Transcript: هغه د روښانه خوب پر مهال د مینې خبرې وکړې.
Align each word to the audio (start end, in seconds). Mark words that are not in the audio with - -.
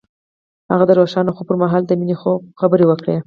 هغه 0.71 0.83
د 0.87 0.91
روښانه 0.99 1.31
خوب 1.35 1.45
پر 1.49 1.57
مهال 1.63 1.83
د 1.85 1.91
مینې 1.99 2.15
خبرې 2.59 2.85
وکړې. 2.87 3.15